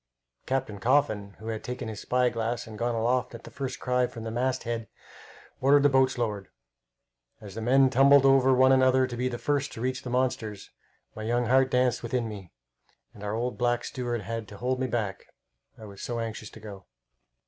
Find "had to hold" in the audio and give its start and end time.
14.21-14.79